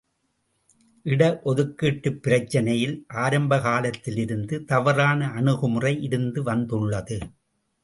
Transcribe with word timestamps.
இட 1.05 1.41
ஒதுக்கீட்டுப் 1.45 2.17
பிரச்சினையில் 2.21 3.05
ஆரம்பகாலத்திலிருந்து 3.13 4.63
தவறான 4.65 5.31
அணுகுமுறை 5.31 6.01
இருந்து 6.01 6.43
வந்துள்ளது. 6.43 7.19